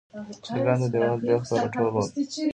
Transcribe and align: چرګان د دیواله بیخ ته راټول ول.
چرګان 0.45 0.77
د 0.81 0.85
دیواله 0.93 1.17
بیخ 1.23 1.41
ته 1.49 1.53
راټول 1.61 1.87
ول. 1.91 2.07